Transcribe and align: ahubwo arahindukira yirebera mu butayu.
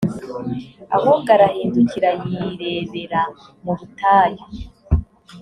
ahubwo 0.95 1.29
arahindukira 1.35 2.09
yirebera 2.25 3.21
mu 3.63 3.73
butayu. 3.77 4.43